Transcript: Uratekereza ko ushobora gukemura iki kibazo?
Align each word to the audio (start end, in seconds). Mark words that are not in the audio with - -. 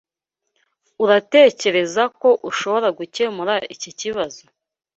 Uratekereza 1.03 2.03
ko 2.19 2.29
ushobora 2.49 2.87
gukemura 2.97 3.53
iki 3.75 3.91
kibazo? 3.99 4.41